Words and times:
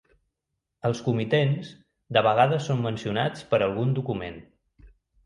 Els 0.87 1.01
comitents 1.07 1.69
de 2.17 2.23
vegades 2.29 2.71
són 2.71 2.81
mencionats 2.87 3.45
per 3.53 3.61
algun 3.67 3.93
document. 4.01 4.41